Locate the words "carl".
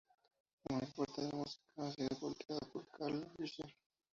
2.89-3.23